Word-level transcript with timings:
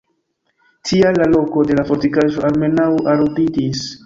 Tial 0.91 1.19
la 1.23 1.27
loko 1.33 1.65
de 1.73 1.77
la 1.81 1.85
fortikaĵo 1.91 2.45
almenaŭ 2.51 2.89
aluditis. 3.15 3.85